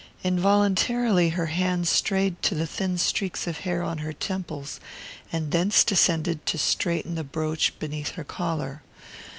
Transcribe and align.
Involuntarily 0.23 1.29
her 1.29 1.45
hand 1.45 1.87
strayed 1.87 2.41
to 2.41 2.55
the 2.55 2.65
thin 2.65 2.97
streaks 2.97 3.45
of 3.45 3.59
hair 3.59 3.83
on 3.83 3.99
her 3.99 4.13
temples, 4.13 4.79
and 5.31 5.51
thence 5.51 5.83
descended 5.83 6.43
to 6.47 6.57
straighten 6.57 7.13
the 7.13 7.23
brooch 7.23 7.77
beneath 7.77 8.13
her 8.13 8.23
collar. 8.23 8.81